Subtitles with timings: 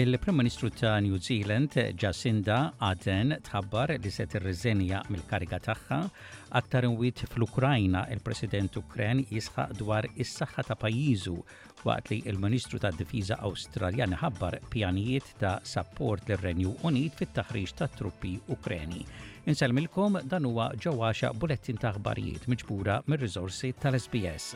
[0.00, 5.98] Il-Prim Ministru ta' New Zealand, Jacinda Aden tħabbar li se tirriżenja mill-kariga tagħha
[6.60, 11.34] aktar inwiet fl-Ukrajna il-President Ukren jisħaq dwar is-saħħa ta' pajjiżu
[11.88, 17.90] waqt li il-Ministru ta' Difiża Awstraljan ħabbar pjanijiet ta' support lir renju Unit fit-taħriġ ta'
[17.98, 19.02] truppi Ukreni.
[19.50, 24.54] Inselmilkom dan huwa ġewwaxa bulettin ta' aħbarijiet miġbura mir-riżorsi tal-SBS.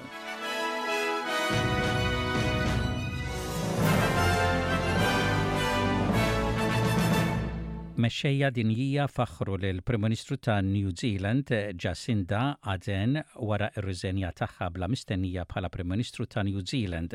[8.03, 12.41] mexxejja dinjija faħru lil prim Ministru ta' New Zealand eh, Jacinda
[12.75, 17.15] Aden wara r-riżenja tagħha bla mistennija bħala Prim Ministru ta' New Zealand.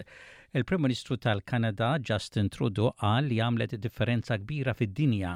[0.56, 5.34] Il-Prim Ministru tal-Kanada Justin Trudeau qal li għamlet differenza kbira fid-dinja.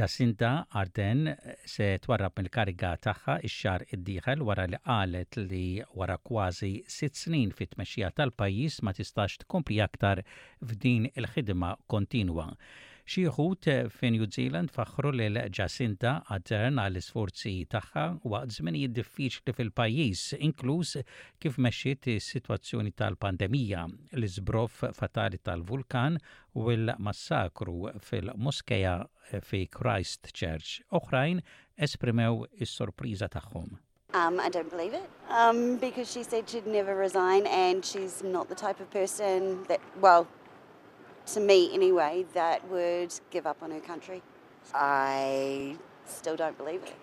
[0.00, 0.50] Jacinda
[0.82, 5.64] Aden eh, se twarrab mill-kariga tagħha x xar id-dieħel wara li qalet li
[6.00, 10.24] wara kważi sitt snin fit-tmexxija tal-pajjiż ma tistax tkompli aktar
[10.64, 12.50] f'din il-ħidma kontinwa.
[13.08, 19.54] Xieħut eh, fin New Zealand faħru li Jacinta għadern għal isforzi tagħha waqt żminijiet diffiċli
[19.56, 20.94] fil pajis inkluż
[21.40, 26.20] kif meċċiet situazzjoni tal-pandemija, l izbrof fatali tal-vulkan
[26.58, 30.76] u l-massakru fil-moskeja eh, fi Christchurch.
[31.00, 31.40] Oħrajn
[31.80, 33.78] esprimew is-sorpriża tagħhom.
[34.16, 38.48] Um, I don't believe it um, because she said she'd never resign and she's not
[38.48, 40.26] the type of person that, well,
[41.34, 44.22] to me anyway, that would give up on her country.
[44.72, 45.76] I
[46.06, 46.94] still don't believe it.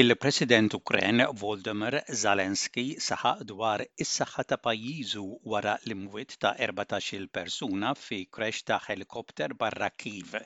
[0.00, 8.22] Il-President Ukren Voldemar Zalenski saħaq dwar is-saħħa ta' pajjiżu wara l-imwiet ta' 14-il persuna fi
[8.36, 10.38] kresh ta' helikopter barra Kiev.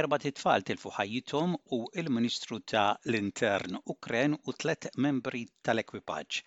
[0.00, 6.40] Erba titfal tilfu ħajjithom u il-Ministru ta' l-Intern Ukren u tlet membri tal-ekwipaġġ.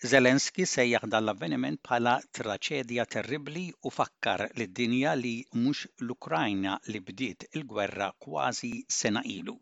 [0.00, 7.02] Zelenski sejjaħ dan l-avveniment bħala traċedja terribli u fakkar d dinja li mhux l-Ukrajna li
[7.04, 9.52] bdiet il-gwerra kważi sena ilu.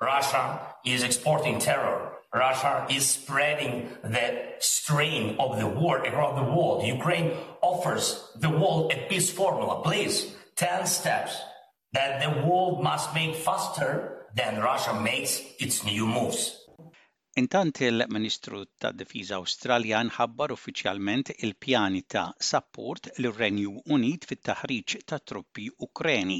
[0.00, 0.42] Russia
[0.84, 2.12] is exporting terror.
[2.32, 6.84] Russia is spreading the strain of the war around the world.
[6.84, 9.82] Ukraine offers the world a peace formula.
[9.82, 11.34] Please, 10 steps
[11.92, 16.54] that the world must make faster than Russia makes its new moves.
[17.40, 26.38] Intant il-Ministru tad-Difiża Awstraljan ħabbar uffiċjalment il-pjani ta' support lir-Renju Unit fit-taħriġ ta' truppi Ukreni.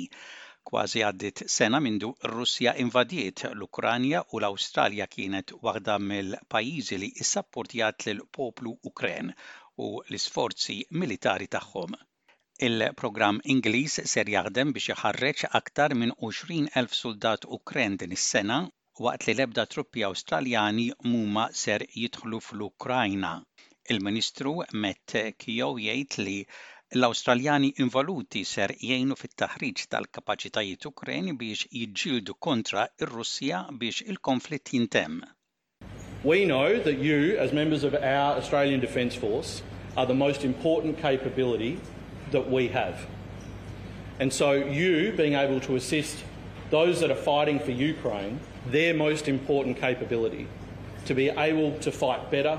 [0.70, 8.24] Kważi għaddit sena mindu Russja invadiet l-Ukranja u l-Awstralja kienet waħda mill-pajjiżi li issapportjat l
[8.38, 9.28] poplu Ukren
[9.88, 11.92] u l-isforzi militari tagħhom.
[12.70, 18.62] Il-programm Ingliż ser jaħdem biex iħarreġ aktar minn 20,000 soldat Ukren din is-sena
[19.04, 23.32] waqt li Lebda truppi australjani muma ser jidħlu fl-Ukrajna.
[23.92, 26.36] Il-Ministru Met Kijow jgħid li
[26.96, 35.20] l australjani involuti ser jgħinu fit-taħriġ tal-kapaċitajiet Ukrajni biex jiġġieldu kontra ir-Russja biex il-konflitt jintem.
[36.24, 39.60] We know that you, as members of our Australian Defence Force,
[39.96, 41.78] are the most important capability
[42.32, 43.06] that we have.
[44.18, 46.24] And so you being able to assist
[46.70, 48.40] those that are fighting for Ukraine
[48.72, 50.46] their most important capability
[51.04, 52.56] to be able to fight better.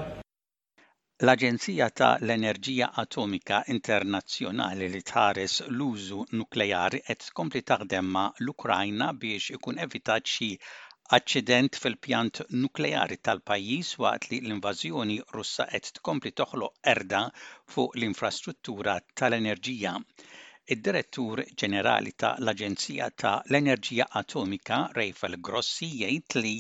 [1.26, 9.58] L-Aġenzija ta' l-Enerġija Atomika Internazzjonali li tħares l-użu nukleari qed tkompli taħdem ma' l-Ukrajna biex
[9.58, 10.50] ikun evitat xi
[11.18, 17.26] aċċident fil-pjant nukleari tal-pajjiż waqt li l-invażjoni Russa qed tkompli toħloq erda
[17.76, 19.98] fuq l-infrastruttura tal-enerġija.
[20.70, 26.52] Id-Direttur Ġenerali ta' l-Aġenzija ta' l-Enerġija Atomika Rafael Grossi jgħid li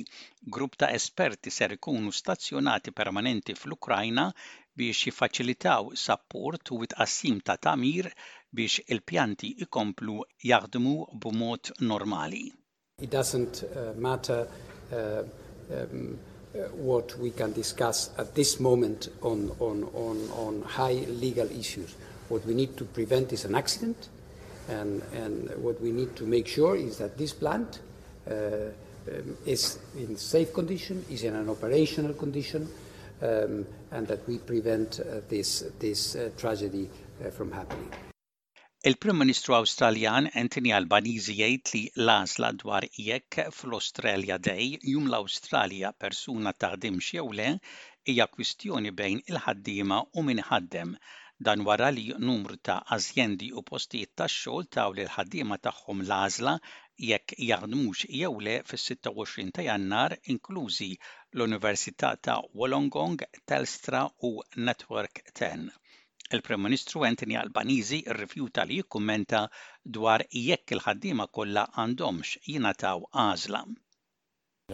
[0.57, 4.23] grupp ta' esperti ser ikunu stazzjonati permanenti fl-Ukrajna
[4.79, 8.07] biex jifaċilitaw sapport u it-qassim ta' tamir
[8.61, 10.15] biex il-pjanti ikomplu
[10.53, 10.95] jaħdmu
[11.25, 12.45] b'mod normali.
[13.03, 15.27] It doesn't uh, matter uh,
[15.67, 16.19] um,
[16.87, 21.91] what we can discuss at this moment on, on, on, on high legal issues.
[22.29, 24.09] What we need to prevent is an accident,
[24.67, 27.79] and, and what we need to make sure is that this plant
[28.29, 28.33] uh,
[29.09, 32.67] um, is in safe condition, is in an operational condition,
[33.21, 36.89] um, and that we prevent uh, this, this uh, tragedy
[37.25, 37.91] uh, from happening.
[38.83, 46.53] Il-Prim Ministru Awstraljan Anthony Albanizi jgħid li l-għażla dwar jekk fl-Australia Day jum l-Awstralja persuna
[46.53, 47.47] taħdim xew le
[48.07, 50.93] hija kwistjoni bejn il-ħaddiema u minħaddem.
[51.39, 56.53] Dan wara li numru ta' azjendi u postijiet tax-xogħol taw li l-ħaddiema tagħhom l-għażla
[57.09, 60.87] jekk jaħdmux jew le fis-26 ta' Jannar inklużi
[61.37, 64.39] l-Università ta' Wollongong, Telstra u
[64.69, 65.67] Network 10.
[66.37, 69.43] Il-Prim Ministru Anthony Albanizi rrifjuta li jikkummenta
[69.99, 73.61] dwar jekk il ħaddima kollha għandhomx jingħataw għażla.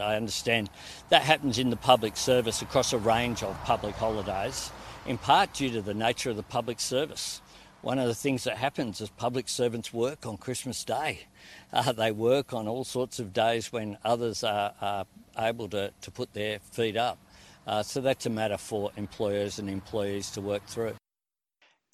[0.08, 0.72] I understand
[1.12, 4.70] that happens in the public service across a range of public holidays
[5.06, 7.42] in part due to the nature of the public service.
[7.82, 11.28] One of the things that happens is public servants work on Christmas Day.
[11.76, 15.06] Uh, they work on all sorts of days when others are, are
[15.40, 17.18] able to, to put their feet up.
[17.66, 20.94] Uh, so that's a matter for employers and employees to work through.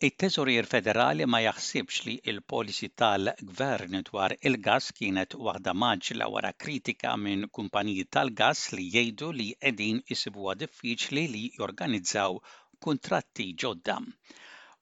[0.07, 7.47] it-Teżorir Federali ma jaħsibx li il-policy tal-gvern dwar il-gas kienet waħda maġla wara kritika minn
[7.51, 12.37] kumpaniji tal-gas li jgħidu li edin isibuha diffiċli li jorganizzaw
[12.85, 13.93] kuntratti ġodda.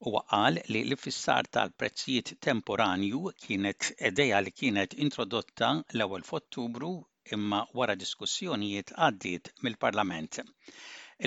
[0.07, 6.91] Huwa qal li l-fissar tal-prezzijiet temporanju kienet edeja li kienet introdotta l-ewwel f'Ottubru
[7.39, 10.39] imma wara diskussjonijiet għaddiet mill-Parlament.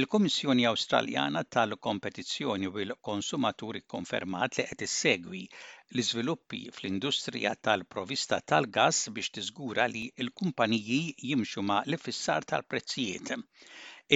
[0.01, 5.41] Il-Kummissjoni Awstraljana tal-Kompetizzjoni u l-Konsumaturi konfermat li qed issegwi
[5.95, 11.01] l-iżviluppi fl-industrija tal-provista tal-gas biex tiżgura li l-kumpaniji
[11.31, 13.35] jimxu ma' l-fissar tal-prezzijiet.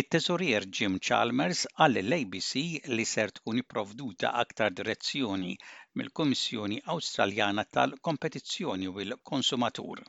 [0.02, 2.64] It-teżorier Jim Chalmers għall l-ABC
[2.96, 5.56] li ser tkun iprovduta aktar direzzjoni
[6.02, 10.04] mill-Kummissjoni Awstraljana tal-Kompetizzjoni u l-Konsumatur.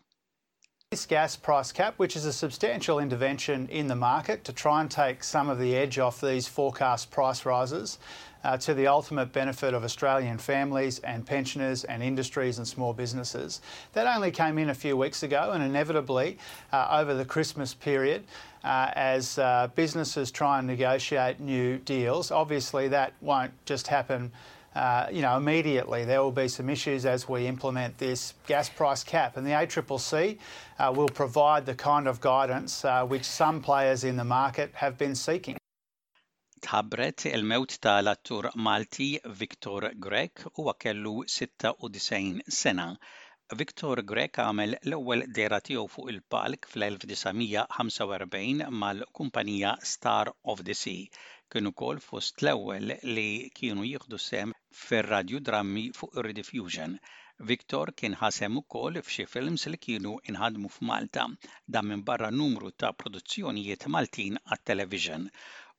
[0.91, 4.89] This gas price cap, which is a substantial intervention in the market to try and
[4.91, 7.97] take some of the edge off these forecast price rises
[8.43, 13.61] uh, to the ultimate benefit of Australian families and pensioners and industries and small businesses.
[13.93, 16.37] That only came in a few weeks ago, and inevitably,
[16.71, 18.23] uh, over the Christmas period,
[18.63, 24.31] uh, as uh, businesses try and negotiate new deals, obviously that won't just happen.
[24.75, 29.05] Uh, you know, immediately there will be some issues as we implement this gas price
[29.05, 29.37] cap.
[29.37, 30.37] And the ACCC
[30.79, 34.97] uh, will provide the kind of guidance uh, which some players in the market have
[34.97, 35.55] been seeking.
[36.61, 42.89] Tabret il-mewt tal-attur Malti Viktor Grek huwa kellu 96 sena.
[43.55, 51.07] Viktor Grek għamel l-ewwel dera tiegħu fuq il-palk fl-1945 mal-kumpanija Star of the Sea
[51.47, 54.49] kienu kol fost l-ewwel li kienu jieħdu sem
[54.83, 55.07] fir
[55.47, 56.93] drammi fuq ir-Rediffusion.
[57.51, 61.23] Victor kien ħasem ukoll f'xi films li kienu inħadmu f'Malta
[61.75, 65.29] da minn barra numru ta' produzzjonijiet Maltin għat-television.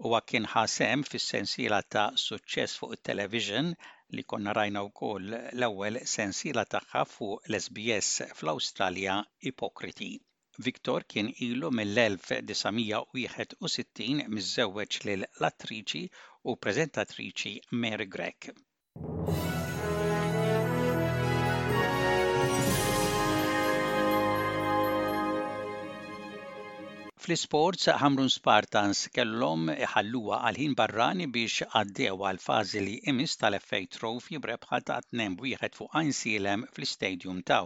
[0.04, 3.68] Huwa kien ħasem fis-sensiela ta' suċċess fuq it-television
[4.16, 9.16] li konna rajna u koll l-ewel sensila taħħa fuq l-SBS fl awstralja
[9.52, 10.10] Ipokriti.
[10.68, 16.04] Viktor kien ilu mill-1961 mizzewweċ lil l-attriċi
[16.48, 17.52] u prezentatriċi
[17.84, 18.40] Mary Gregg.
[27.24, 33.58] Fl-sports, Hamrun Spartans kellhom iħalluwa għal ħin barrani biex għaddew għal fażi li imis tal
[33.60, 37.62] effej trofi brebħa ta' 2-1 fuq Einsilem fl-Stadium ta'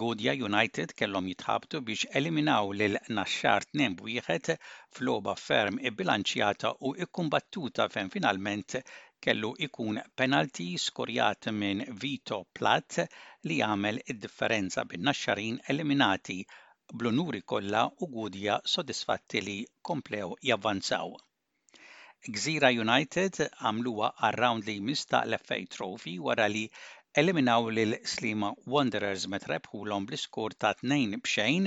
[0.00, 4.50] Goodja United kellhom jitħabtu biex eliminaw lil naxxar tnejn wieħed
[4.98, 8.76] f'logħba ferm ibbilanċjata u ikkumbattuta fejn finalment
[9.26, 13.00] kellu ikun penalti skorjat minn Vito Plat
[13.50, 16.38] li għamel id-differenza bin naxxarin eliminati
[16.94, 19.58] bl'unuri kollha u Goodja sodisfatti li
[19.90, 21.12] komplew javvanzaw.
[22.30, 26.68] Gżira United għamluwa għal-round li mista l-FA Trophy wara li
[27.20, 31.66] eliminaw lil Slima Wanderers meta rebħulhom bl bliskur ta' 2 b'xejn,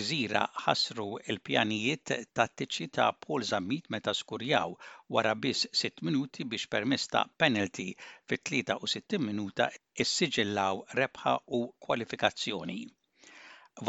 [0.00, 4.76] Gżira ħasru l-pjanijiet tattiċi ta' Paul Zammit meta skurjaw
[5.16, 7.10] wara biss 6 minuti biex permess
[7.42, 7.88] penalty
[8.30, 9.68] fit-63 minuta
[10.04, 12.80] issiġillaw rebħa u kwalifikazzjoni.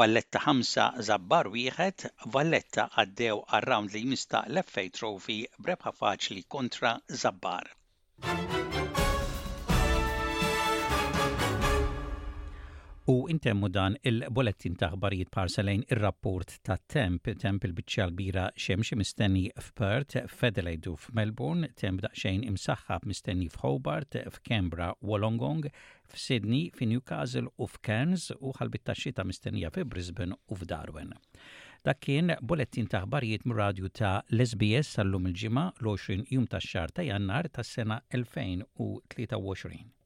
[0.02, 6.46] Valletta 5 zabbar wieħed, Valletta għaddew għal round li jmista l effej trofi brebħa faċli
[6.48, 7.76] kontra Zabbar.
[13.08, 19.46] U intemmu dan il-bolettin ta' ħbarijiet il ir-rapport ta' temp, temp il-bicċa bira xemxie mistenni
[19.56, 25.70] f'Perth, f'Adelaide u f'Melbourne, temp xejn imsaħħab mistenni f'Hobart, f'Kembra, Wollongong,
[26.12, 31.14] f'Sydney, f'Newcastle u f'Cairns u ħalbit ta' xita mistennija f'Brisbane u f'Darwin.
[31.88, 37.48] Dak kien bolettin taħbarijiet ħbarijiet radju ta' l-SBS sal-lum il-ġimgħa l-20 jum tax-xahar ta' Jannar
[37.56, 39.97] tas-sena 2023.